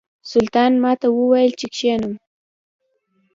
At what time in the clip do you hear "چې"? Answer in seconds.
1.59-1.65